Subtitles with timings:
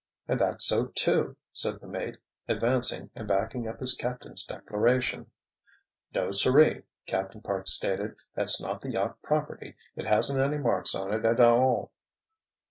[0.27, 2.17] "And that's so, too," said the mate,
[2.47, 5.29] advancing and backing up his captain's declaration.
[6.11, 8.15] "No, sirree!" Captain Parks stated.
[8.33, 9.75] "That's not the yacht property.
[9.95, 11.91] It hasn't any marks on it at all."